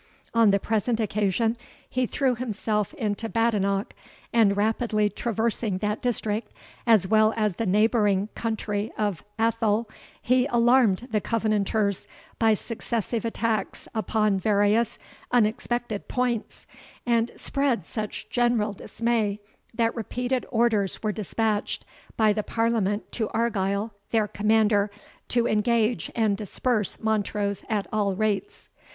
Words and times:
On 0.33 0.49
the 0.49 0.57
present 0.57 0.99
occasion 0.99 1.55
he 1.87 2.07
threw 2.07 2.33
himself 2.33 2.91
into 2.95 3.29
Badenoch, 3.29 3.93
and 4.33 4.57
rapidly 4.57 5.11
traversing 5.11 5.77
that 5.77 6.01
district, 6.01 6.51
as 6.87 7.07
well 7.07 7.35
as 7.37 7.53
the 7.57 7.67
neighbouring 7.67 8.29
country 8.33 8.91
of 8.97 9.23
Athole, 9.37 9.87
he 10.19 10.47
alarmed 10.47 11.07
the 11.11 11.21
Covenanters 11.21 12.07
by 12.39 12.55
successive 12.55 13.25
attacks 13.25 13.87
upon 13.93 14.39
various 14.39 14.97
unexpected 15.31 16.07
points, 16.07 16.65
and 17.05 17.29
spread 17.35 17.85
such 17.85 18.27
general 18.27 18.73
dismay, 18.73 19.39
that 19.71 19.93
repeated 19.95 20.47
orders 20.49 21.03
were 21.03 21.11
dispatched 21.11 21.85
by 22.17 22.33
the 22.33 22.41
Parliament 22.41 23.11
to 23.11 23.29
Argyle, 23.35 23.93
their 24.09 24.27
commander, 24.27 24.89
to 25.27 25.45
engage, 25.45 26.09
and 26.15 26.35
disperse 26.37 26.99
Montrose 26.99 27.63
at 27.69 27.85
all 27.93 28.15
rates. 28.15 28.67